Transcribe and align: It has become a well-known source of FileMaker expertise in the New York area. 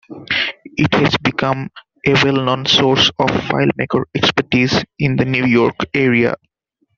It 0.77 0.91
has 0.95 1.15
become 1.17 1.69
a 2.07 2.13
well-known 2.23 2.65
source 2.65 3.09
of 3.19 3.29
FileMaker 3.29 4.05
expertise 4.15 4.83
in 4.97 5.15
the 5.15 5.25
New 5.25 5.45
York 5.45 5.75
area. 5.93 6.37